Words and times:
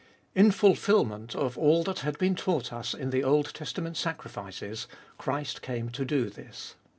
In 0.33 0.49
fulfilment 0.49 1.35
of 1.35 1.59
all 1.59 1.83
that 1.83 1.99
had 1.99 2.17
been 2.17 2.33
taught 2.33 2.73
us 2.73 2.95
in 2.95 3.11
the 3.11 3.23
Old 3.23 3.53
Testament 3.53 3.97
sacrifices, 3.97 4.87
Christ 5.19 5.61
came 5.61 5.89
to 5.91 6.03
do 6.03 6.27
this. 6.31 6.73